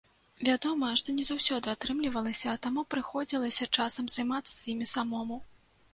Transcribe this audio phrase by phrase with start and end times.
[0.47, 5.43] Вядома, што не заўсёды атрымлівалася, таму прыходзілася часам займацца з імі самому.